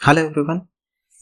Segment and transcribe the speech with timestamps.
[0.00, 0.60] Hello everyone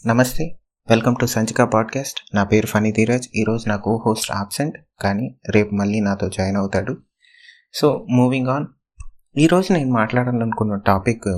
[0.06, 0.58] నమస్తే
[0.90, 5.74] welcome to Sanchika podcast నా పేరు ఫనీ ధీరజ్ ఈరోజు నా కో హోస్ట్ ఆబ్సెంట్ కానీ రేపు
[5.74, 6.96] మళ్ళీ నాతో జాయిన్ అవుతాడు.
[7.74, 8.66] సో మూవింగ్ ఆన్
[9.38, 11.28] ఈరోజు నేను మాట్లాడాలనుకున్న టాపిక్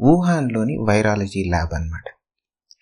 [0.00, 2.04] వుహాన్లోని వైరాలజీ ల్యాబ్ అనమాట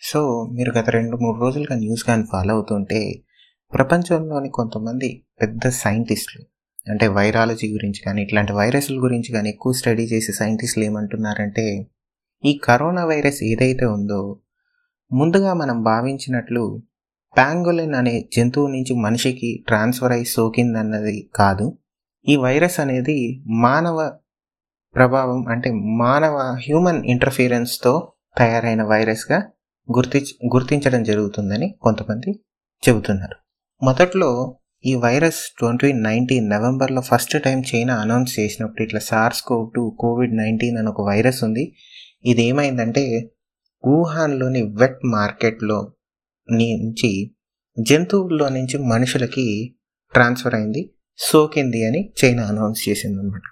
[0.00, 3.22] సో మీరు గత రెండు మూడు రోజులుగా న్యూస్ కానీ ఫాలో అవుతుంటే
[3.74, 6.44] ప్రపంచంలోని కొంతమంది పెద్ద సైంటిస్టులు
[6.90, 11.86] అంటే వైరాలజీ గురించి కానీ ఇట్లాంటి వైరస్ల గురించి కానీ ఎక్కువ స్టడీ చేసే సైంటిస్టులు ఏమంటున్నారంటే
[12.44, 14.20] ఈ కరోనా వైరస్ ఏదైతే ఉందో
[15.12, 16.62] ముందుగా మనం భావించినట్లు
[17.36, 21.66] ప్యాంగోలిన్ అనే జంతువు నుంచి మనిషికి ట్రాన్స్ఫర్ అయి సోకిందన్నది కాదు.
[22.26, 23.98] ఈ వైరస్ అనేది మానవ
[24.94, 25.70] ప్రభావం అంటే
[26.02, 29.38] మానవ హ్యూమన్ ఇంటర్ఫీరెన్స్తో తయారైన వైరస్గా
[29.88, 30.20] గుర్తి
[30.54, 32.30] గుర్తించడం జరుగుతుందని కొంతమంది
[32.82, 33.36] చెబుతున్నారు.
[33.82, 34.30] మొదట్లో
[34.86, 40.36] ఈ వైరస్ ట్వంటీ నైన్టీన్ నవంబర్లో ఫస్ట్ టైం చైనా అనౌన్స్ చేసినప్పుడు ఇట్లా SARS CoV two COVID
[40.36, 41.64] nineteen అని ఒక వైరస్ ఉంది.
[42.24, 43.04] ఇది ఏమైందంటే
[43.84, 45.78] వుహాన్లోని వెట్ మార్కెట్లో
[46.48, 47.10] నుంచి
[47.76, 49.46] జంతువుల్లో నుంచి మనుషులకి
[50.14, 50.82] ట్రాన్స్ఫర్ అయింది.
[51.18, 53.46] సోకింది అని చైనా అనౌన్స్ చేసింది అనమాట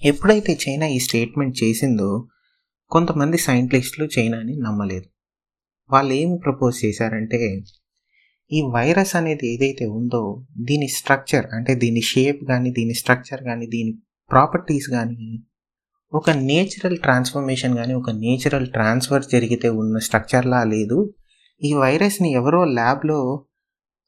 [0.00, 2.08] ఎప్పుడైతే చైనా ఈ స్టేట్మెంట్ చేసిందో
[2.92, 5.06] కొంతమంది సైంటిస్టులు చైనాని నమ్మలేదు.
[5.90, 7.40] వాళ్ళు ఏం ప్రపోజ్ చేశారంటే
[8.50, 10.22] ఈ వైరస్ అనేది ఏదైతే ఉందో
[10.68, 13.92] దీని స్ట్రక్చర్ అంటే దీని షేప్ కానీ దీని స్ట్రక్చర్ కానీ దీని
[14.30, 15.28] ప్రాపర్టీస్ కానీ
[16.14, 20.98] ఒక నేచురల్ ట్రాన్స్ఫర్మేషన్ కానీ ఒక నేచురల్ ట్రాన్స్ఫర్ జరిగితే ఉన్న స్ట్రక్చర్లా లేదు.
[21.62, 23.18] ఈ వైరస్ని ఎవరో ల్యాబ్లో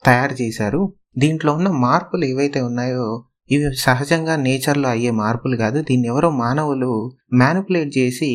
[0.05, 0.83] తయారు చేశారు.
[1.19, 3.07] దీంట్లో ఉన్న మార్పులు ఏవైతే ఉన్నాయో
[3.51, 5.79] ఇవి సహజంగా నేచర్లో అయ్యే మార్పులు కాదు.
[5.83, 6.93] దీన్ని ఎవరో మానవులు
[7.35, 8.31] మ్యానిపులేట్ చేసి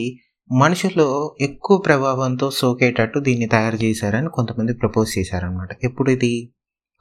[0.49, 1.09] మనుషుల్లో
[1.41, 6.33] ఎక్కువ ప్రభావంతో సోకేటట్టు దీన్ని తయారు చేశారని కొంతమంది ప్రపోజ్ చేశారనమాట ఎప్పుడు ఇది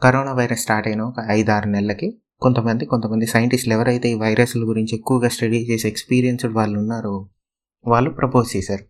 [0.03, 2.09] కరోనా వైరస్ స్టార్ట్ అయిన ఒక ఐదారు నెలలకి
[2.43, 7.29] కొంతమంది కొంతమంది సైంటిస్టులు ఎవరైతే ఈ వైరస్ల గురించి ఎక్కువగా స్టడీ చేసి ఎక్స్పీరియన్స్డ్ వాళ్ళు ఉన్నారో
[7.87, 8.85] వాళ్ళు ప్రపోజ్ చేశారు.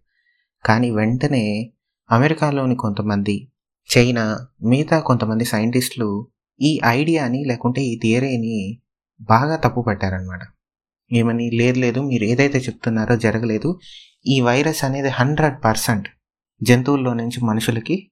[0.65, 1.73] కానీ వెంటనే
[2.11, 3.49] అమెరికాలోని కొంతమంది
[3.97, 4.25] చైనా
[4.63, 6.29] మిగతా కొంతమంది సైంటిస్టులు
[6.61, 8.81] ఈ ఐడియాని లేకుంటే ఈ థియరీని
[9.23, 10.41] బాగా తప్పు పట్టారనమాట
[11.13, 13.79] ఏమని లేదు లేదు మీరు ఏదైతే చెప్తున్నారో జరగలేదు.
[14.27, 16.09] ఈ వైరస్ అనేది హండ్రెడ్ పర్సెంట్
[16.63, 18.11] జంతువుల్లో నుంచి మనుషులకి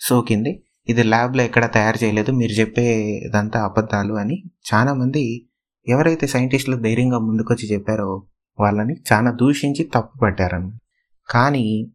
[0.00, 0.52] సోకింది.
[0.88, 2.30] ఇది ల్యాబ్లో ఎక్కడ తయారు చేయలేదు.
[2.32, 4.44] మీరు చెప్పేదంతా అబద్ధాలు అని
[4.74, 5.46] చాలామంది
[5.88, 8.26] ఎవరైతే సైంటిస్టులు ధైర్యంగా ముందుకొచ్చి చెప్పారో
[8.60, 10.72] వాళ్ళని చాలా దూషించి తప్పు పట్టారని.
[11.28, 11.92] కానీ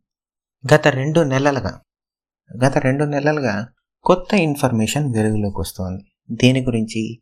[0.73, 1.79] గత రెండు నెలలుగా
[2.65, 3.67] గత రెండు నెలలుగా
[4.03, 6.03] కొత్త ఇన్ఫర్మేషన్ వెలుగులోకి వస్తుంది.
[6.31, 7.19] దేని గురించి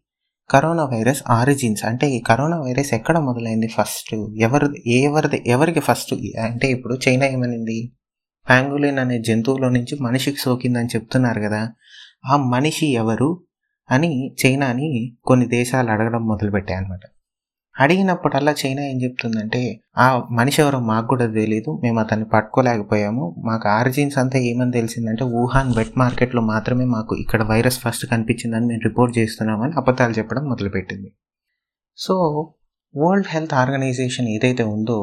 [0.49, 3.67] కరోనా వైరస్ ఆరిజిన్స్ అంటే ఈ కరోనా వైరస్ ఎక్కడ మొదలైంది?
[3.67, 7.91] ఫస్ట్ ఎవరిది ఎవరిది ఎవరికి ఫస్ట్ అంటే ఇప్పుడు చైనా ఏమనింది?
[8.51, 11.61] ప్యాంగులిన్ అనే జంతువులో నుంచి మనిషికి సోకిందని చెప్తున్నారు కదా
[12.25, 13.29] ఆ మనిషి ఎవరు
[13.89, 16.99] అని చైనాని కొన్ని దేశాలు అడగడం మొదలుపెట్టాయి అనమాట
[17.79, 19.61] అడిగినప్పుడల్లా చైనా ఏం చెప్తుందంటే
[19.97, 25.71] ఆ మనిషి ఎవరో మాకు కూడా తెలియదు మేము అతన్ని పట్టుకోలేకపోయాము మాకు ఆరిజిన్స్ అంతా ఏమని తెలిసిందంటే వుహాన్
[25.77, 31.11] వెట్ మార్కెట్లో మాత్రమే మాకు ఇక్కడ వైరస్ ఫస్ట్ కనిపించిందని మేము రిపోర్ట్ చేస్తున్నామని అబద్ధాలు చెప్పడం మొదలుపెట్టింది.
[31.97, 32.15] సో
[32.95, 34.99] వరల్డ్ హెల్త్ ఆర్గనైజేషన్ ఏదైతే ఉందో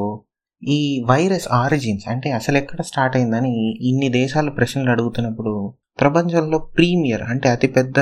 [0.67, 3.51] ఈ వైరస్ ఆరిజిన్స్ అంటే అసలు ఎక్కడ స్టార్ట్ అయిందని
[3.87, 7.99] ఇన్ని దేశాలు ప్రశ్నలు అడుగుతున్నప్పుడు ప్రపంచంలో ప్రీమియర్ అంటే అతిపెద్ద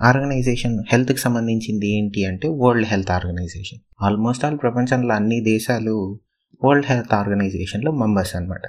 [0.00, 3.80] ఆర్గనైజేషన్ హెల్త్కి సంబంధించింది ఏంటి అంటే World Health Organization.
[4.02, 6.20] Almost all ప్రపంచంలో అన్ని దేశాలు
[6.64, 8.66] వరల్డ్ హెల్త్ ఆర్గనైజేషన్లో మెంబర్స్ అనమాట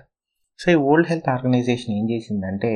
[0.59, 2.71] సో ఈ వరల్డ్ హెల్త్ ఆర్గనైజేషన్ ఏం చేసిందంటే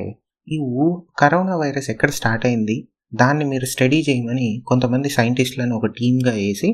[0.47, 6.33] ఈ ఊ కరోనా వైరస్ ఎక్కడ స్టార్ట్ అయింది దాన్ని మీరు స్టడీ చేయమని కొంతమంది సైంటిస్టులను ఒక టీమ్గా
[6.33, 6.69] వేసి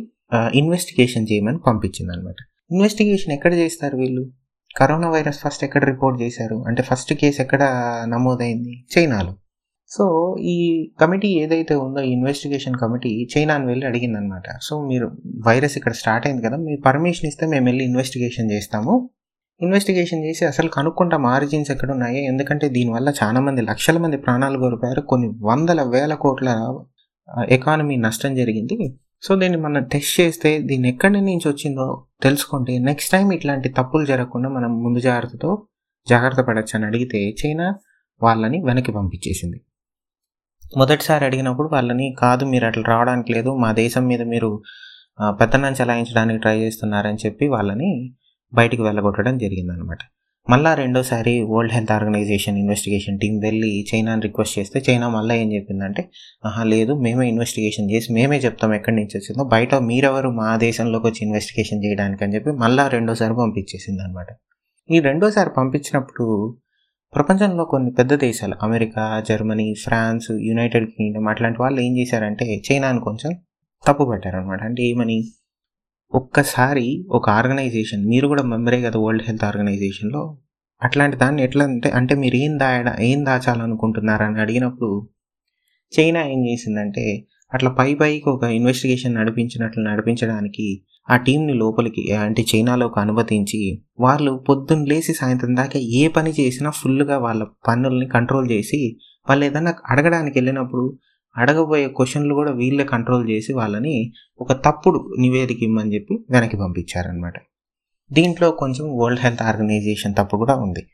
[0.54, 2.36] ఇన్వెస్టిగేషన్ చేయమని పంపించింది అనమాట
[2.72, 4.30] ఇన్వెస్టిగేషన్ ఎక్కడ చేస్తారు వీళ్ళు?
[4.78, 6.64] కరోనా వైరస్ ఫస్ట్ ఎక్కడ రిపోర్ట్ చేశారు?
[6.68, 7.64] అంటే ఫస్ట్ కేసు ఎక్కడ
[8.08, 8.86] నమోదైంది?
[8.98, 9.36] చైనాలో.
[9.88, 14.44] సో ఈ కమిటీ ఏదైతే ఉందో ఈ ఇన్వెస్టిగేషన్ కమిటీ చైనాని వెళ్ళి అడిగిందనమాట.
[14.62, 15.08] సో మీరు
[15.48, 19.10] వైరస్ ఇక్కడ స్టార్ట్ అయింది కదా మీరు పర్మిషన్ ఇస్తే మేము వెళ్ళి ఇన్వెస్టిగేషన్ చేస్తాము.
[19.62, 25.02] ఇన్వెస్టిగేషన్ చేసి అసలు కనుక్కుంటాం ఆరిజిన్స్ ఎక్కడ ఉన్నాయో ఎందుకంటే దీనివల్ల చాలా మంది లక్షల మంది ప్రాణాలు కోల్పోయారు.
[25.02, 26.80] కొన్ని వందల వేల కోట్ల
[27.50, 29.00] ఎకానమీ నష్టం జరిగింది.
[29.24, 31.86] సో దీన్ని మనం టెస్ట్ చేస్తే దీన్ని ఎక్కడి నుంచి వచ్చిందో
[32.24, 35.50] తెలుసుకుంటే నెక్స్ట్ టైం ఇట్లాంటి తప్పులు జరగకుండా మనం ముందు జాగ్రత్తతో
[36.08, 37.66] జాగ్రత్త పడచ్చు అని అడిగితే చైనా
[38.22, 39.58] వాళ్ళని వెనక్కి పంపించేసింది.
[40.78, 43.52] మొదటిసారి అడిగినప్పుడు వాళ్ళని కాదు మీరు అట్లా రావడానికి లేదు.
[43.56, 44.50] మా దేశం మీద మీరు
[45.40, 47.92] పెత్తనం చలాయించడానికి ట్రై చేస్తున్నారని చెప్పి వాళ్ళని
[48.54, 50.02] బయటికి వెళ్ళగొట్టడం జరిగిందనమాట.
[50.50, 56.04] మళ్ళా రెండోసారి World Health Organization investigation team వెళ్ళి చైనాని రిక్వెస్ట్ చేస్తే చైనా మళ్ళీ ఏం చెప్పిందంటే
[56.46, 61.22] ఆహా లేదు మేమే ఇన్వెస్టిగేషన్ చేసి మేమే చెప్తాం ఎక్కడి నుంచి వచ్చిందో బయట మీరెవరు మా దేశంలోకి వచ్చి
[61.26, 64.30] ఇన్వెస్టిగేషన్ చేయడానికి అని చెప్పి మళ్ళీ రెండోసారి పంపించేసింది అనమాట
[64.90, 66.28] ఈ రెండోసారి పంపించినప్పుడు
[67.14, 73.32] ప్రపంచంలో కొన్ని పెద్ద దేశాలు America Germany France United Kingdom అట్లాంటి వాళ్ళు ఏం చేశారంటే చైనాను కొంచెం
[73.84, 75.18] తప్పు పెట్టారనమాట అంటే ఏమని?
[76.14, 80.22] ఒక్కసారి ఒక ఆర్గనైజేషన్ మీరు కూడా మెంబరే కదా వరల్డ్ హెల్త్ ఆర్గనైజేషన్లో
[80.82, 84.90] అట్లాంటి దాన్ని ఎట్లా అంటే అంటే మీరు ఏం దాయడా ఏం దాచాలనుకుంటున్నారని అడిగినప్పుడు
[85.94, 87.04] చైనా ఏం చేసిందంటే
[87.52, 90.68] అట్లా పై పైకి ఒక ఇన్వెస్టిగేషన్ నడిపించినట్లు నడిపించడానికి
[91.10, 93.62] ఆ టీంని లోపలికి అంటే చైనాలోకి అనుమతించి
[94.00, 98.82] వాళ్ళు పొద్దున్న లేచి సాయంత్రం దాకా ఏ పని చేసినా ఫుల్గా వాళ్ళ పనుల్ని కంట్రోల్ చేసి
[99.28, 100.86] వాళ్ళు ఏదన్నా అడగడానికి వెళ్ళినప్పుడు
[101.38, 104.12] అడగబోయే క్వశ్చన్లు కూడా వీళ్ళే కంట్రోల్ చేసి వాళ్ళని
[104.42, 107.34] ఒక తప్పుడు నివేదిక ఇమ్మని చెప్పి వెనక్కి పంపించారనమాట
[108.12, 110.88] దీంట్లో కొంచెం వరల్డ్ హెల్త్ ఆర్గనైజేషన్ తప్పు కూడా ఉంది.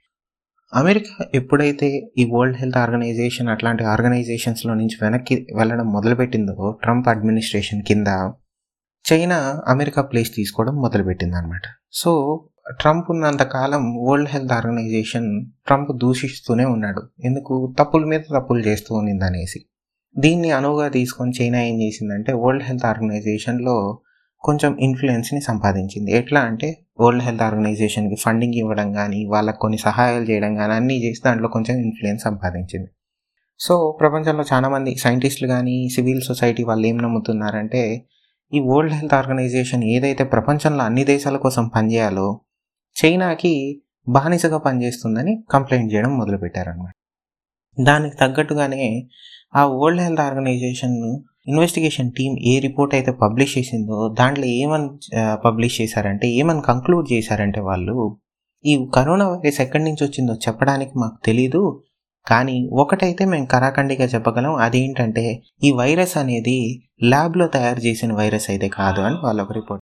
[0.74, 8.08] అమెరికా ఎప్పుడైతే ఈ వరల్డ్ హెల్త్ ఆర్గనైజేషన్ అట్లాంటి ఆర్గనైజేషన్స్లో నుంచి వెనక్కి వెళ్ళడం మొదలుపెట్టిందో ట్రంప్ అడ్మినిస్ట్రేషన్ కింద
[9.06, 11.62] చైనా అమెరికా ప్లేస్ తీసుకోవడం మొదలుపెట్టింది అనమాట
[11.94, 17.10] సో ట్రంప్ ఉన్నంతకాలం వరల్డ్ హెల్త్ ఆర్గనైజేషన్ ట్రంప్ దూషిస్తూనే ఉన్నాడు.
[17.24, 17.76] ఎందుకు?
[17.80, 19.66] తప్పుల మీద తప్పులు చేస్తూ ఉన్నింది అనేసి
[20.16, 23.76] దీన్ని అనువుగా తీసుకొని చైనా ఏం చేసిందంటే వరల్డ్ హెల్త్ ఆర్గనైజేషన్లో
[24.44, 26.10] కొంచెం ఇన్ఫ్లుయెన్స్ని సంపాదించింది.
[26.12, 26.68] ఎట్లా అంటే
[27.00, 31.76] వరల్డ్ హెల్త్ ఆర్గనైజేషన్కి ఫండింగ్ ఇవ్వడం కానీ వాళ్ళకి కొన్ని సహాయాలు చేయడం కానీ అన్నీ చేసి దాంట్లో కొంచెం
[31.78, 32.90] ఇన్ఫ్లుయెన్స్ సంపాదించింది.
[33.60, 37.84] సో ప్రపంచంలో చాలామంది సైంటిస్టులు కానీ సివిల్ సొసైటీ వాళ్ళు ఏం నమ్ముతున్నారంటే
[38.54, 42.28] ఈ వరల్డ్ హెల్త్ ఆర్గనైజేషన్ ఏదైతే ప్రపంచంలో అన్ని దేశాల కోసం పనిచేయాలో
[42.96, 43.54] చైనాకి
[44.08, 46.94] బానిసగా పనిచేస్తుందని కంప్లైంట్ చేయడం మొదలుపెట్టారనమాట
[47.78, 48.84] దానికి తగ్గట్టుగానే
[49.56, 50.98] ఆ World Health Organization
[51.48, 54.88] investigation team ఏ రిపోర్ట్ అయితే పబ్లిష్ చేసిందో దాంట్లో ఏమని
[55.44, 57.96] పబ్లిష్ చేశారంటే ఏమని కంక్లూడ్ చేశారంటే వాళ్ళు
[58.66, 61.62] ఈ కరోనా వైరస్ ఎక్కడి నుంచి వచ్చిందో చెప్పడానికి మాకు తెలీదు
[62.28, 65.25] కానీ ఒకటైతే మేము కరాఖండిగా చెప్పగలం అదేంటంటే
[65.63, 66.60] ఈ వైరస్ అనేది
[67.04, 69.84] ల్యాబ్లో తయారు చేసిన వైరస్ అయితే కాదు అని వాళ్ళ ఒక రిపోర్ట్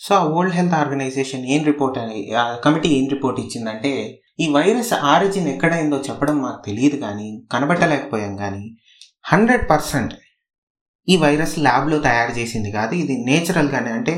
[0.00, 3.92] సో ఆ వరల్డ్ హెల్త్ ఆర్గనైజేషన్ ఏం రిపోర్ట్ అని ఆ కమిటీ ఏం రిపోర్ట్ ఇచ్చిందంటే
[4.38, 8.64] ఈ వైరస్ ఆరిజిన్ ఎక్కడైందో చెప్పడం మాకు తెలియదు కానీ కనబట్టలేకపోయాం కానీ
[9.32, 10.14] హండ్రెడ్ పర్సెంట్
[11.08, 12.92] ఈ వైరస్ ల్యాబ్లో తయారు చేసింది కాదు.
[13.02, 14.14] ఇది నేచురల్గానే అంటే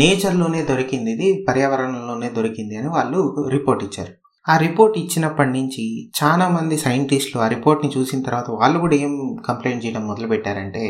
[0.00, 3.20] నేచర్లోనే దొరికింది ఇది పర్యావరణంలోనే దొరికింది అని వాళ్ళు
[3.54, 4.12] రిపోర్ట్ ఇచ్చారు.
[4.46, 5.84] ఆ రిపోర్ట్ ఇచ్చినప్పటి నుంచి
[6.20, 9.12] చాలా మంది సైంటిస్టులు ఆ రిపోర్ట్ని చూసిన తర్వాత వాళ్ళు కూడా ఏం
[9.48, 10.84] కంప్లైంట్ చేయడం మొదలుపెట్టారంటే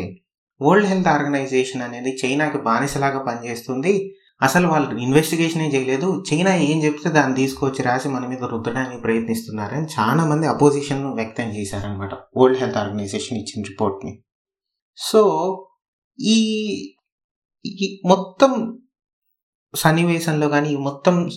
[0.61, 3.95] వరల్డ్ హెల్త్ ఆర్గనైజేషన్ అనేది చైనాకి బానిసలాగా పనిచేస్తుంది.
[4.41, 6.25] అసలు వాళ్ళు ఇన్వెస్టిగేషన్ చేయలేదు.
[6.29, 12.15] చైనా ఏం చెప్తే దాన్ని తీసుకొచ్చి రాసి మన మీద రుద్దడానికి ప్రయత్నిస్తున్నారని చాలా మంది అపోజిషన్ వ్యక్తం చేశారనమాట
[12.37, 14.13] వరల్డ్ హెల్త్ ఆర్గనైజేషన్ ఇచ్చిన రిపోర్ట్ని
[14.99, 15.23] సో
[16.19, 16.39] ఈ
[17.65, 18.53] ఈ మొత్తం
[19.75, 21.29] సన్నివేశంలో కానీ ఈ మొత్తం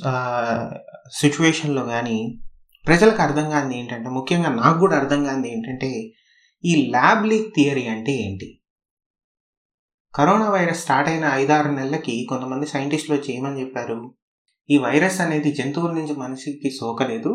[1.11, 2.39] సిచ్యువేషన్లో కానీ
[2.85, 5.89] ప్రజలకు అర్థం కానిది ఏంటంటే ముఖ్యంగా నాకు కూడా అర్థం కానిది ఏంటంటే
[6.63, 8.47] ఈ ల్యాబ్ లీక్ థియరీ అంటే ఏంటి?
[10.17, 13.99] కరోనా వైరస్ స్టార్ట్ అయిన ఐదారు నెలలకి కొంతమంది సైంటిస్టులు చేయమని చెప్పారు.
[14.69, 17.31] ఈ వైరస్ అనేది జంతువుల నుంచి మనిషికి సోకలేదు.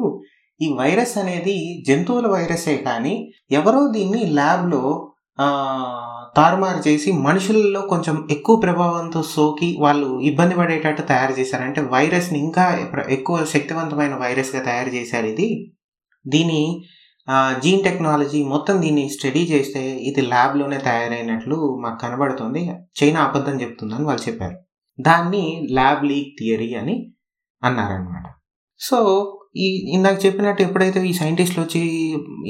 [0.60, 1.56] ఈ వైరస్ అనేది
[1.88, 3.14] జంతువుల వైరసే కానీ
[3.50, 4.82] ఎవరో దీన్ని ల్యాబ్లో
[6.36, 11.62] తారుమారు చేసి మనుషులలో కొంచెం ఎక్కువ ప్రభావంతో సోకి వాళ్ళు ఇబ్బంది పడేటట్టు తయారు చేశారు.
[11.62, 12.64] అంటే వైరస్ని ఇంకా
[13.16, 15.48] ఎక్కువ శక్తివంతమైన వైరస్గా తయారు చేశారు ఇది.
[16.26, 16.62] దీని
[17.62, 22.60] జీన్ టెక్నాలజీ మొత్తం దీన్ని స్టడీ చేస్తే ఇది ల్యాబ్లోనే తయారైనట్లు మాకు కనబడుతుంది.
[23.00, 24.56] చైనా అబద్ధం చెప్తుందని వాళ్ళు చెప్పారు.
[24.98, 25.42] దాన్ని
[25.78, 26.94] ల్యాబ్ లీక్ థియరీ అని
[27.62, 28.26] అన్నారనమాట
[28.80, 28.98] సో
[29.64, 29.66] ఈ
[29.96, 31.80] ఇందాక చెప్పినట్టు ఎప్పుడైతే ఈ సైంటిస్టులు వచ్చి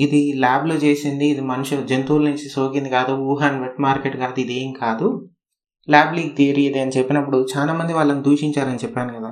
[0.05, 4.71] ఇది ల్యాబ్లో చేసింది ఇది మనుషు జంతువుల నుంచి సోకింది కాదు వుహాన్ వెట్ మార్కెట్ కాదు ఇది ఏం
[4.83, 5.07] కాదు.
[5.89, 9.31] ల్యాబ్ లీక్ థియరీ ఇది అని చెప్పినప్పుడు చాలామంది వాళ్ళని దూషించారని చెప్పాను కదా.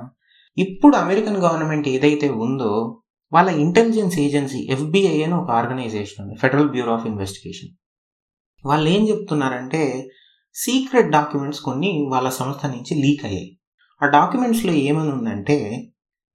[0.57, 2.71] ఇప్పుడు అమెరికన్ గవర్నమెంట్ ఏదైతే ఉందో
[3.33, 7.69] వాళ్ళ ఇంటెలిజెన్స్ ఏజెన్సీ ఎఫ్బిఐ అని ఒక ఆర్గనైజేషన్ ఉంది ఫెడరల్ బ్యూరో ఆఫ్ ఇన్వెస్టిగేషన్
[8.65, 10.07] వాళ్ళు ఏం చెప్తున్నారంటే
[10.55, 13.59] సీక్రెట్ డాక్యుమెంట్స్ కొన్ని వాళ్ళ సంస్థ నుంచి లీక్ అయ్యాయి.
[14.03, 15.87] ఆ డాక్యుమెంట్స్లో ఏమని ఉందంటే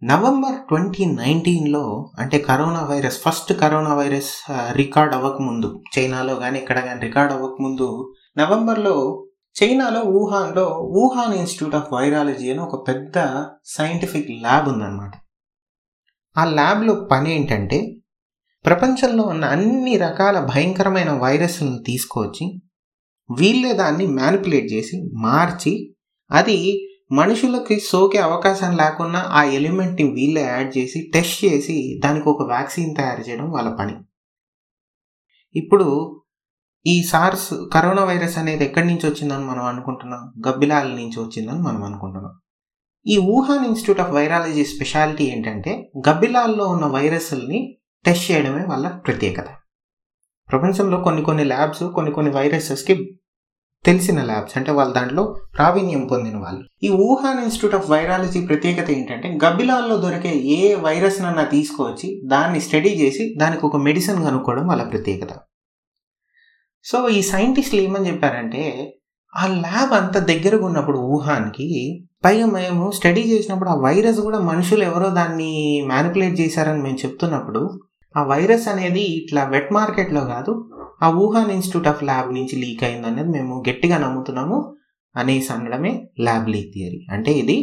[0.04, 7.00] నవంబర్ ట్వంటీ నైన్టీన్లో అంటే corona virus first corona virus record అవ్వకముందు చైనాలో కానీ ఎక్కడ కానీ
[7.00, 9.26] రికార్డ్ అవ్వకముందు నవంబర్లో
[9.62, 15.12] చైనాలో వుహాన్లో వుహాన్ ఇన్స్టిట్యూట్ ఆఫ్ వైరాలజీ అని ఒక పెద్ద సైంటిఫిక్ ల్యాబ్ ఉందన్నమాట.
[16.36, 17.78] ఆ ల్యాబ్లో పని ఏంటంటే
[18.66, 22.46] ప్రపంచంలో ఉన్న అన్ని రకాల భయంకరమైన వైరస్లను తీసుకొచ్చి
[23.30, 25.94] వీళ్ళే దాన్ని మ్యానిపులేట్ చేసి మార్చి
[26.30, 32.96] అది మనుషులకి సోకే అవకాశం లేకుండా ఆ ఎలిమెంట్ని వీళ్ళే యాడ్ చేసి టెస్ట్ చేసి దానికి ఒక వ్యాక్సిన్
[32.96, 33.94] తయారు చేయడం వాళ్ళ పని.
[35.54, 36.18] ఇప్పుడు
[36.86, 40.32] ఈ సార్స్ కరోనా వైరస్ అనేది ఎక్కడి నుంచి వచ్చిందని మనం అనుకుంటున్నాం?
[40.48, 42.41] గబ్బిలాల నుంచి వచ్చిందని మనం అనుకుంటున్నాం.
[43.06, 49.46] ఈ Wuhan Institute of Virology speciality ఏంటంటే గబ్బిలాల్లో ఉన్న వైరస్ని టెస్ట్ చేయడమే వాళ్ళ ప్రత్యేకత.
[50.50, 53.18] ప్రపంచంలో కొన్ని కొన్ని ల్యాబ్స్ కొన్ని కొన్ని వైరసెస్కి
[53.84, 56.64] తెలిసిన ల్యాబ్స్ అంటే వాళ్ళ దాంట్లో ప్రావీణ్యం పొందిన వాళ్ళు.
[56.82, 62.88] ఈ వుహాన్ ఇన్స్టిట్యూట్ ఆఫ్ వైరాలజీ ప్రత్యేకత ఏంటంటే గబ్బిలాల్లో దొరికే ఏ వైరస్ నన్నా తీసుకువచ్చి దాన్ని స్టడీ
[62.88, 65.38] చేసి దానికి ఒక మెడిసిన్ కనుక్కోవడం వాళ్ళ ప్రత్యేకత.
[66.84, 68.94] సో ఈ సైంటిస్టులు ఏమని చెప్పారంటే
[69.36, 71.68] ఆ ల్యాబ్ అంత దగ్గరగా ఉన్నప్పుడు వుహాన్కి
[72.24, 75.52] పైగా మేము స్టడీ చేసినప్పుడు ఆ వైరస్ కూడా మనుషులు ఎవరో దాన్ని
[75.86, 77.62] మ్యానిపులేట్ చేశారని మేము చెప్తున్నప్పుడు
[78.14, 80.52] ఆ వైరస్ అనేది ఇట్లా వెట్ మార్కెట్లో కాదు
[81.02, 84.58] ఆ వుహాన్ ఇన్స్టిట్యూట్ ఆఫ్ ల్యాబ్ నుంచి లీక్ అయింది అనేది మేము గట్టిగా నమ్ముతున్నాము
[85.14, 87.56] అనేసి అనడమే ల్యాబ్ లీక్ థియరీ అంటే ఇది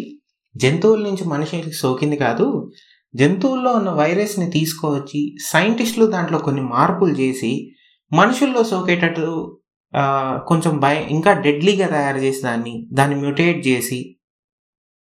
[0.56, 2.46] జంతువుల నుంచి మనుషులకి సోకింది కాదు
[3.13, 7.51] జంతువుల్లో ఉన్న వైరస్ని తీసుకువచ్చి సైంటిస్టులు దాంట్లో కొన్ని మార్పులు చేసి
[8.12, 9.28] మనుషుల్లో సోకేటట్టు
[10.48, 14.00] కొంచెం భయ ఇంకా డెడ్లీగా తయారు చేసి దాన్ని దాన్ని మ్యూటేట్ చేసి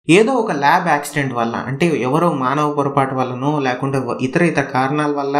[0.09, 5.37] ఏదో ఒక ల్యాబ్ యాక్సిడెంట్ వల్ల అంటే ఎవరో మానవ పొరపాటు వల్లనో లేకుంటే ఇతర ఇతర కారణాల వల్ల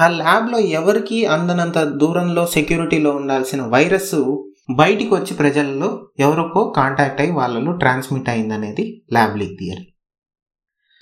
[0.00, 4.14] ఆ ల్యాబ్లో ఎవరికి అందనంత దూరంలో సెక్యూరిటీలో ఉండాల్సిన వైరస్
[4.70, 9.86] బయటికి వచ్చి ప్రజల్లో ఎవరికో కాంటాక్ట్ అయ్యి వాళ్ళలో ట్రాన్స్మిట్ అయిందనేది ల్యాబ్ లీక్ థియరీ.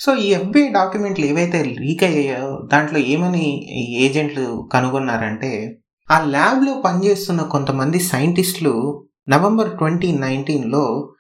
[0.01, 3.67] సో ఈ ఎఫ్బిఐ డాక్యుమెంట్లు ఏవైతే లీక్ అయ్యాయో దాంట్లో ఏమని
[4.01, 11.14] ఏజెంట్లు కనుగొన్నారంటే ఆ ల్యాబ్లో పనిచేస్తున్న కొంతమంది సైంటిస్టులు నవంబర్ ట్వంటీ నైన్టీన్లో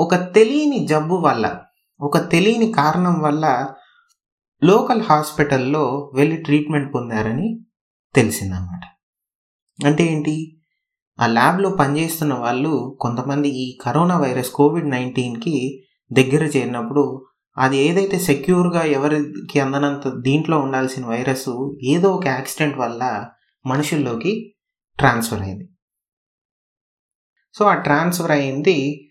[0.00, 1.60] ఒక తెలియని జబ్బు వల్ల
[2.00, 3.74] ఒక తెలియని కారణం వల్ల
[4.64, 7.64] లోకల్ హాస్పిటల్లో వెళ్ళి ట్రీట్మెంట్ పొందారని
[8.14, 8.80] తెలిసిందన్నమాట.
[9.86, 10.60] అంటే ఏంటి?
[11.20, 17.26] ఆ ల్యాబ్లో పనిచేస్తున్న వాళ్ళు కొంతమంది ఈ కరోనా వైరస్ కోవిడ్ నైన్టీన్కి దగ్గర చేరినప్పుడు
[17.58, 23.28] అది ఏదైతే సెక్యూర్గా ఎవరికి అందనంత దీంట్లో ఉండాల్సిన వైరస్ ఏదో ఒక యాక్సిడెంట్ వల్ల
[23.66, 24.54] మనుషుల్లోకి
[24.98, 25.70] ట్రాన్స్ఫర్ అయింది.
[27.54, 29.09] సో ఆ ట్రాన్స్ఫర్ అయింది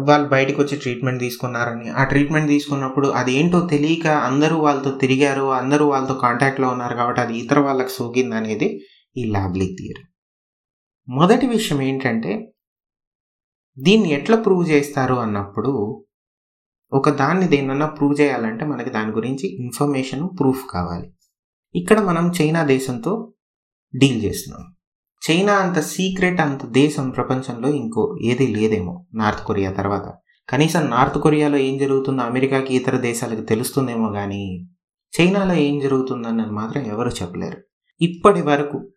[0.00, 1.90] వాళ్ళు బయటకు వచ్చి ట్రీట్మెంట్ తీసుకున్నారని.
[1.90, 7.38] ఆ ట్రీట్మెంట్ తీసుకున్నప్పుడు అది ఏంటో తెలియక అందరూ వాళ్ళతో తిరిగారు అందరూ వాళ్ళతో కాంటాక్ట్లో ఉన్నారు కాబట్టి అది
[7.38, 8.80] ఇతర వాళ్ళకి సోకింది అనేది
[9.16, 10.04] ఈ ల్యాబ్లీ థియరీ
[11.08, 12.52] మొదటి విషయం ఏంటంటే
[13.78, 16.02] దీన్ని ఎట్లా ప్రూవ్ చేస్తారు అన్నప్పుడు
[16.92, 21.12] ఒక దాన్ని దేన్నన్నా ప్రూవ్ చేయాలంటే మనకి దాని గురించి ఇన్ఫర్మేషన్ ప్రూఫ్ కావాలి.
[21.74, 23.34] ఇక్కడ మనం చైనా దేశంతో
[23.94, 24.75] డీల్ చేస్తున్నాం.
[25.26, 30.14] చైనా అంత సీక్రెట్ అంత దేశం ప్రపంచంలో ఇంకో ఏదీ లేదేమో నార్త్ కొరియా తర్వాత.
[30.48, 34.68] కనీసం నార్త్ కొరియాలో ఏం జరుగుతుందో అమెరికాకి ఇతర దేశాలకు తెలుస్తుందేమో కానీ
[35.20, 37.58] చైనాలో ఏం జరుగుతుందన్నది మాత్రం ఎవరు చెప్పలేరు.
[38.00, 38.88] ఇప్పటి వరకు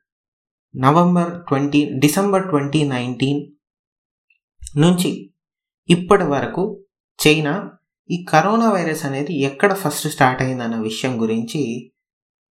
[0.76, 3.42] November twenty December twenty nineteen
[4.78, 5.32] నుంచి
[5.90, 6.86] ఇప్పటి వరకు
[7.20, 7.72] చైనా
[8.10, 11.62] ఈ కరోనా వైరస్ అనేది ఎక్కడ ఫస్ట్ స్టార్ట్ అయిందన్న విషయం గురించి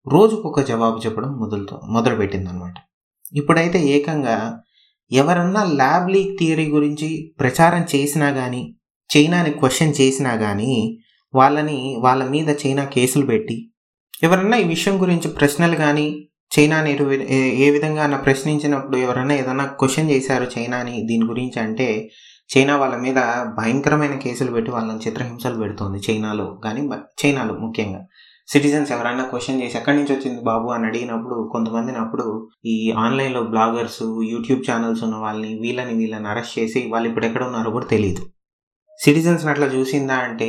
[0.07, 2.75] రోజుకొక జవాబు చెప్పడం మొదలుతో మొదలుపెట్టిందనమాట
[3.35, 4.37] ఇప్పుడైతే ఏకంగా
[5.11, 7.09] ఎవరన్నా ల్యాబ్ లీక్ థియరీ గురించి
[7.41, 8.63] ప్రచారం చేసినా కానీ
[9.11, 10.73] చైనాని క్వశ్చన్ చేసినా కానీ
[11.35, 13.57] వాళ్ళని వాళ్ళ మీద చైనా కేసులు పెట్టి
[14.23, 16.07] ఎవరన్నా ఈ విషయం గురించి ప్రశ్నలు కానీ
[16.57, 16.91] చైనాని
[17.59, 21.89] ఏ విధంగా అన్న ప్రశ్నించినప్పుడు ఎవరైనా ఏదైనా క్వశ్చన్ చేశారు చైనాని దీని గురించి అంటే
[22.51, 23.19] చైనా వాళ్ళ మీద
[23.59, 26.83] భయంకరమైన కేసులు పెట్టి వాళ్ళని చిత్రహింసలు పెడుతుంది చైనాలో కానీ
[27.23, 28.01] చైనాలో ముఖ్యంగా.
[28.49, 32.27] సిటిజన్స్ ఎవరైనా క్వశ్చన్ చేసి ఎక్కడి నుంచి వచ్చింది బాబు అని అడిగినప్పుడు కొంతమందిని అప్పుడు
[32.67, 37.71] ఈ ఆన్లైన్లో బ్లాగర్స్ యూట్యూబ్ ఛానల్స్ ఉన్న వాళ్ళని వీళ్ళని వీళ్ళని అరెస్ట్ చేసి వాళ్ళు ఇప్పుడు ఎక్కడ ఉన్నారో
[37.71, 38.23] కూడా తెలియదు
[39.01, 40.49] సిటిజన్స్ అట్లా చూసిందా అంటే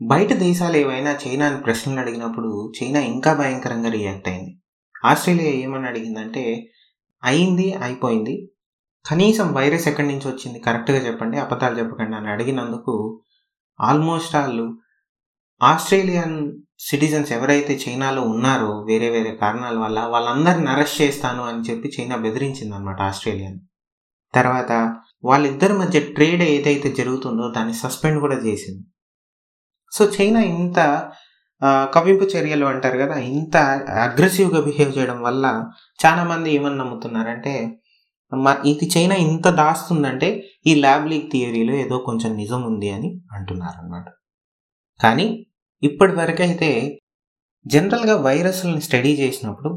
[0.00, 4.52] బయట దేశాలు ఏవైనా చైనాని ప్రశ్నలు అడిగినప్పుడు చైనా ఇంకా భయంకరంగా రియాక్ట్ అయింది.
[5.04, 6.44] ఆస్ట్రేలియా ఏమని అడిగిందంటే
[7.22, 8.34] అయింది అయిపోయింది.
[9.04, 12.94] కనీసం వైరస్ ఎక్కడి నుంచి వచ్చింది కరెక్ట్గా చెప్పండి అబద్ధాలు చెప్పకండి అని అడిగినందుకు
[13.80, 14.66] ఆల్మోస్ట్ వాళ్ళు
[15.62, 16.36] ఆస్ట్రేలియన్
[16.88, 22.74] సిటిజన్స్ ఎవరైతే చైనాలో ఉన్నారో వేరే వేరే కారణాల వల్ల వాళ్ళందరిని అరెస్ట్ చేస్తాను అని చెప్పి చైనా బెదిరించింది
[22.74, 23.60] అనమాట ఆస్ట్రేలియాని.
[24.34, 24.72] తర్వాత
[25.24, 28.82] వాళ్ళిద్దరి మధ్య ట్రేడ్ ఏదైతే జరుగుతుందో దాన్ని సస్పెండ్ కూడా చేసింది.
[29.92, 30.78] సో చైనా ఇంత
[31.94, 33.56] కవింపు చర్యలు అంటారు కదా ఇంత
[34.06, 35.44] అగ్రెసివ్గా బిహేవ్ చేయడం వల్ల
[36.02, 37.54] చాలామంది ఏమని నమ్ముతున్నారంటే
[38.66, 40.28] ఇది చైనా ఇంత దాస్తుందంటే
[40.66, 44.06] ఈ ల్యాబ్ లీక్ థియరీలో ఏదో కొంచెం నిజం ఉంది అని అంటున్నారన్నమాట.
[45.00, 45.26] కానీ
[45.82, 46.70] ఇప్పటి వరకైతే
[47.66, 49.70] జనరల్గా వైరస్లను స్టడీ చేసినప్పుడు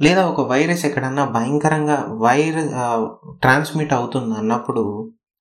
[0.00, 2.70] లేదా ఒక వైరస్ ఎక్కడన్నా భయంకరంగా వైరస్
[3.42, 4.82] ట్రాన్స్మిట్ అవుతుంది అన్నప్పుడు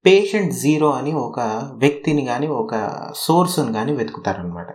[0.06, 1.40] పేషెంట్ జీరో అని ఒక
[1.76, 2.74] వ్యక్తిని కానీ ఒక
[3.16, 4.70] సోర్స్ని కానీ వెతుకుతారనమాట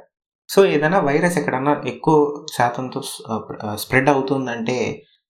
[0.51, 2.17] సో ఏదైనా వైరస్ ఎక్కడన్నా ఎక్కువ
[2.57, 3.01] శాతంతో
[3.77, 4.77] స్ప్రెడ్ అవుతుందంటే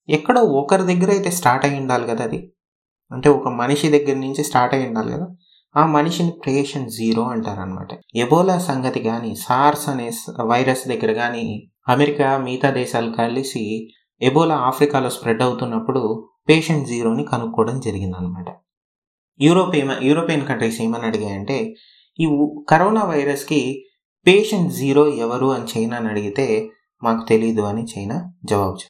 [0.08, 2.40] ఎక్కడో ఒకరి దగ్గర అయితే స్టార్ట్ అయి ఉండాలి కదా అది.
[3.10, 5.26] అంటే ఒక మనిషి దగ్గర నుంచి స్టార్ట్ అయి ఉండాలి కదా.
[5.74, 10.08] ఆ మనిషిని పేషెంట్ జీరో అంటారనమాట ఎబోలా సంగతి కానీ సార్స్ అనే
[10.44, 11.44] వైరస్ దగ్గర కానీ
[11.88, 13.62] అమెరికా మిగతా దేశాలు కలిసి
[14.20, 16.02] ఎబోలా ఆఫ్రికాలో స్ప్రెడ్ అవుతున్నప్పుడు
[16.48, 18.48] పేషెంట్ జీరోని కనుక్కోవడం జరిగిందనమాట
[19.40, 21.58] యూరోప్ ఏమ యూరోపియన్ కంట్రీస్ ఏమని అడిగాయంటే
[22.18, 22.26] ఈ
[22.70, 23.60] కరోనా వైరస్కి
[24.26, 26.46] పేషెంట్ జీరో ఎవరు అని చైనాని అడిగితే
[27.02, 28.82] మాకు తెలియదు అని చైనా జవాబు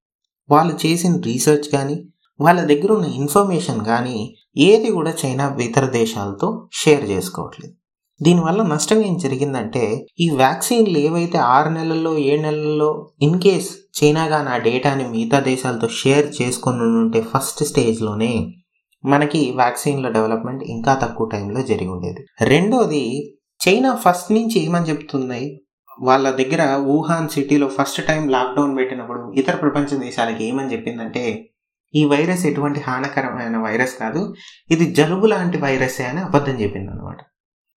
[0.51, 1.97] వాళ్ళు చేసిన రీసెర్చ్ కానీ
[2.41, 4.19] వాళ్ళ దగ్గర ఉన్న ఇన్ఫర్మేషన్ కానీ
[4.57, 7.75] ఏది కూడా చైనా ఇతర దేశాలతో షేర్ చేసుకోవట్లేదు.
[8.23, 13.71] దీనివల్ల నష్టం ఏం జరిగిందంటే ఈ వ్యాక్సిన్లు ఏవైతే ఆరు నెలల్లో ఏడు నెలల్లో ఇన్ కేస్
[14.03, 18.53] చైనా కానీ ఆ డేటాని మిగతా దేశాలతో షేర్ చేసుకుని ఉంటే ఫస్ట్ స్టేజ్లోనే
[19.05, 22.27] మనకి వ్యాక్సిన్ల డెవలప్మెంట్ ఇంకా తక్కువ టైంలో జరిగి ఉండేది.
[22.41, 23.35] రెండోది
[23.69, 25.63] చైనా ఫస్ట్ నుంచి ఏమని చెప్తుంది?
[26.03, 31.52] వాళ్ళ దగ్గర వుహాన్ సిటీలో ఫస్ట్ టైం లాక్డౌన్ పెట్టినప్పుడు ఇతర ప్రపంచ దేశాలకి ఏమని చెప్పిందంటే
[31.95, 34.35] ఈ వైరస్ ఎటువంటి హానికరమైన వైరస్ కాదు.
[34.71, 37.19] ఇది జలుబు లాంటి వైరసే అని అబద్ధం చెప్పింది అనమాట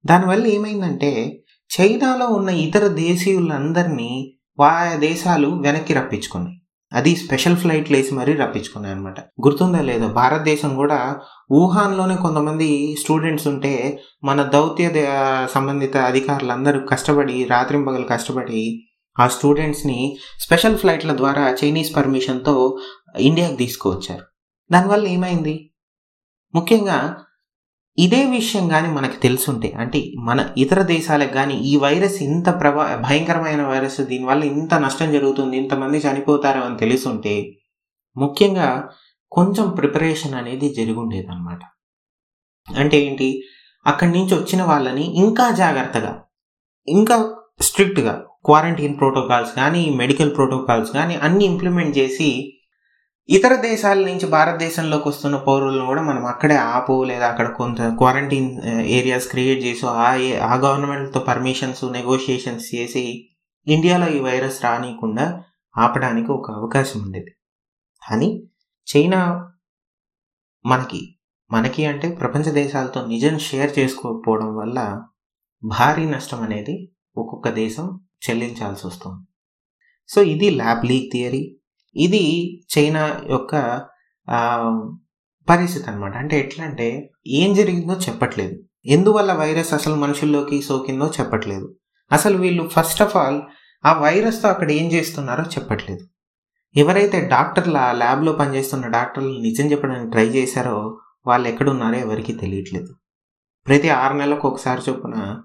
[0.05, 1.41] దానివల్ల ఏమైందంటే
[1.71, 6.61] చైనాలో ఉన్న ఇతర దేశీయులందరినీ వాయా దేశాలు వెనక్కి రప్పించుకున్నాయి.
[6.93, 10.07] అది స్పెషల్ ఫ్లైట్లు వేసి మరీ రప్పించుకున్నాయి అనమాట గుర్తుందా లేదో?
[10.07, 11.15] భారతదేశం కూడా
[11.51, 18.87] వుహాన్లోనే కొంతమంది స్టూడెంట్స్ ఉంటే మన దౌత్య దే- సంబంధిత అధికారులందరూ కష్టపడి రాత్రింపగలు కష్టపడి
[19.19, 22.77] ఆ స్టూడెంట్స్ని స్పెషల్ ఫ్లైట్ల ద్వారా చైనీస్ పర్మిషన్తో
[23.19, 24.23] ఇండియాకి తీసుకువచ్చారు.
[24.71, 25.69] దానివల్ల ఏమైంది?
[26.55, 27.25] ముఖ్యంగా
[27.97, 33.67] ఇదే విషయం కానీ మనకు తెలుసుంటే అంటే మన ఇతర దేశాలకు కానీ ఈ వైరస్ ఇంత ప్రభా భయంకరమైన
[33.67, 37.53] వైరస్ దీనివల్ల ఇంత నష్టం జరుగుతుంది ఇంతమంది చనిపోతారు అని తెలుసుంటే
[38.17, 38.89] ముఖ్యంగా
[39.31, 41.59] కొంచెం ప్రిపరేషన్ అనేది జరిగుండేది అనమాట
[42.79, 43.43] అంటే ఏంటి?
[43.85, 46.23] అక్కడి నుంచి వచ్చిన వాళ్ళని ఇంకా జాగ్రత్తగా
[46.87, 52.54] ఇంకా స్ట్రిక్ట్గా క్వారంటైన్ ప్రోటోకాల్స్ కానీ మెడికల్ ప్రోటోకాల్స్ కానీ అన్ని ఇంప్లిమెంట్ చేసి
[53.29, 58.49] ఇతర దేశాల నుంచి భారతదేశంలోకి వస్తున్న పౌరులను కూడా మనం అక్కడే ఆపు లేదా అక్కడ కొంత క్వారంటైన్
[58.89, 63.03] ఏరియాస్ క్రియేట్ చేసి ఆ ఏ- ఆ గవర్నమెంట్తో పర్మిషన్స్ నెగోషియేషన్స్ చేసి
[63.67, 65.25] ఇండియాలో ఈ వైరస్ రానియకుండా
[65.75, 67.31] ఆపడానికి ఒక అవకాశం ఉండేది.
[68.03, 68.29] కానీ
[68.87, 69.19] చైనా
[70.65, 71.01] మనకి
[71.51, 74.79] మనకి అంటే ప్రపంచ దేశాలతో నిజం షేర్ చేసుకోకపోవడం వల్ల
[75.63, 76.75] భారీ నష్టం అనేది
[77.17, 77.85] ఒక్కొక్క దేశం
[78.25, 79.21] చెల్లించాల్సి వస్తుంది.
[80.09, 81.43] సో ఇది ల్యాబ్ లీక్ థియరీ
[81.95, 82.23] ఇది
[82.77, 83.53] చైనా యొక్క
[85.49, 88.55] పరిస్థితి అనమాట అంటే ఎట్లా అంటే ఏం జరిగిందో చెప్పట్లేదు.
[88.85, 91.75] ఎందువల్ల వైరస్ అసలు మనుషుల్లోకి సోకిందో చెప్పట్లేదు.
[92.11, 93.41] అసలు వీళ్ళు ఫస్ట్ ఆఫ్ ఆల్
[93.85, 96.03] ఆ వైరస్తో అక్కడ ఏం చేస్తున్నారో చెప్పట్లేదు.
[96.75, 102.93] ఎవరైతే డాక్టర్లు ఆ ల్యాబ్లో పనిచేస్తున్న డాక్టర్లు నిజం చెప్పడానికి ట్రై చేశారో వాళ్ళు ఎక్కడున్నారో ఎవరికీ తెలియట్లేదు.
[103.67, 105.41] ప్రతి ఆరు నెలలకు ఒకసారి చొప్పున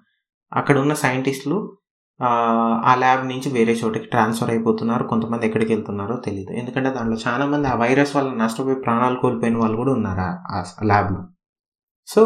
[0.52, 1.79] అక్కడ ఉన్న సైంటిస్టులు
[2.20, 2.30] ఆ,
[2.94, 5.04] ల్యాబ్ నుంచి వేరే చోటికి ట్రాన్స్ఫర్ అయిపోతున్నారు.
[5.04, 9.76] కొంతమంది ఎక్కడికి వెళ్తున్నారో తెలియదు ఎందుకంటే దాంట్లో చాలా మంది ఆ వైరస్ వల్ల నష్టపోయి ప్రాణాలు కోల్పోయిన వాళ్ళు
[9.76, 11.20] కూడా ఉన్నారు ఆ- ల్యాబ్లో.
[12.08, 12.22] సో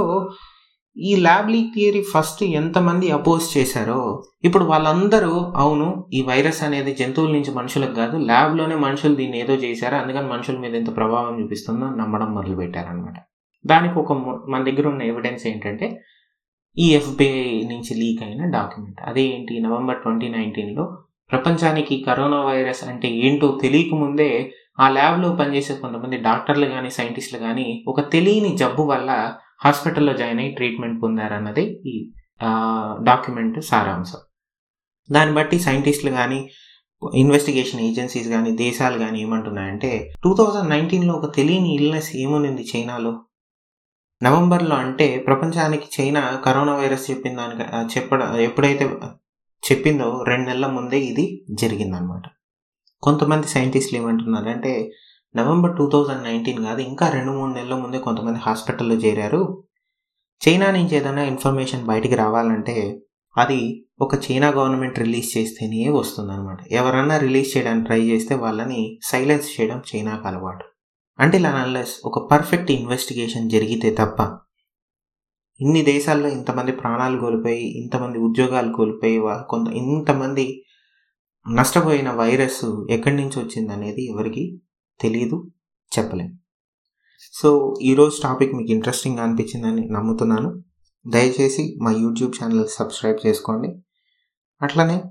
[0.96, 4.00] ఈ ల్యాబ్ లీక్ థియరీ ఫస్ట్ ఎంతమంది అపోజ్ చేశారో
[4.44, 9.94] ఇప్పుడు వాళ్ళందరూ అవును ఈ వైరస్ అనేది జంతువుల నుంచి మనుషులకు కాదు ల్యాబ్లోనే మనుషులు దీన్ని ఏదో చేశారు
[9.94, 13.16] అందుకని మనుషుల మీద ఎంత ప్రభావం చూపిస్తుందో నమ్మడం మొదలుపెట్టారనమాట
[13.64, 15.88] దానికి ఒక మొ- మన దగ్గర ఉన్న ఎవిడెన్స్ ఏంటంటే
[16.76, 19.00] ఈ ఎఫ్బిఐ నుంచి లీక్ అయిన డాక్యుమెంట్.
[19.00, 20.84] అదేంటి నవంబర్ ట్వంటీ నైన్టీన్లో
[21.30, 24.28] ప్రపంచానికి కరోనా వైరస్ అంటే ఏంటో తెలియకముందే
[24.80, 29.10] ఆ ల్యాబ్లో పనిచేసే కొంతమంది డాక్టర్లు కానీ సైంటిస్టులు కానీ ఒక తెలియని జబ్బు వల్ల
[29.64, 31.94] హాస్పిటల్లో జాయిన్ అయ్యి ట్రీట్మెంట్ పొందారన్నది ఈ
[33.02, 34.18] డాక్యుమెంట్ సారాంశం.
[35.12, 36.40] దాన్ని బట్టి సైంటిస్టులు కానీ
[37.14, 39.90] ఇన్వెస్టిగేషన్ ఏజెన్సీస్ కానీ దేశాలు కానీ ఏమంటున్నాయంటే
[40.24, 43.12] టూ థౌజండ్ నైన్టీన్లో ఒక తెలియని ఇల్నెస్ ఏమునింది చైనాలో?
[44.24, 48.84] నవంబర్లో అంటే ప్రపంచానికి చైనా కరోనా వైరస్ చెప్పిన దానికి చెప్పడ చెప్పడం ఎప్పుడైతే
[49.62, 52.22] చెప్పిందో రెండు నెలల ముందే ఇది జరిగిందనమాట
[53.02, 54.90] కొంతమంది సైంటిస్టులు ఏమంటున్నారంటే
[55.36, 59.42] నవంబర్ టూ థౌజండ్ నైన్టీన్ కాదు ఇంకా రెండు మూడు నెలల ముందే కొంతమంది హాస్పిటల్లో చేరారు.
[60.42, 62.76] చైనా నుంచి ఏదైనా ఇన్ఫర్మేషన్ బయటికి రావాలంటే
[63.36, 63.60] అది
[64.00, 66.58] ఒక చైనా గవర్నమెంట్ రిలీజ్ చేస్తేనే వస్తుందన్నమాట.
[66.70, 70.73] ఎవరన్నా రిలీజ్ చేయడానికి ట్రై చేస్తే వాళ్ళని సైలెన్స్ చేయడం చైనాకు అలవాటు.
[71.18, 74.20] అంటే ఇలా అన్లెస్ ఒక పర్ఫెక్ట్ ఇన్వెస్టిగేషన్ జరిగితే తప్ప
[75.60, 80.64] ఇన్ని దేశాల్లో ఇంతమంది ప్రాణాలు కోల్పోయి ఇంతమంది ఉద్యోగాలు కోల్పోయి కొంత ఇంతమంది
[81.46, 84.60] నష్టపోయిన వైరస్ ఎక్కడి నుంచి వచ్చిందనేది ఎవరికి
[85.00, 85.50] తెలియదు
[85.92, 86.38] చెప్పలేం.
[87.32, 90.62] సో ఈరోజు టాపిక్ మీకు ఇంట్రెస్టింగ్ అనిపించిందని నమ్ముతున్నాను.
[91.06, 93.70] దయచేసి మా యూట్యూబ్ ఛానల్ సబ్స్క్రైబ్ చేసుకోండి.
[94.62, 95.02] అట్లనే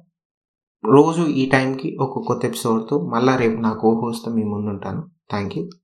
[0.84, 5.04] రోజు ఈ టైంకి ఒక కొత్త ఎపిసోడ్తో మళ్ళీ రేపు నా కో హోస్ట్ మీ ముందుంటాను.
[5.30, 5.70] Thank you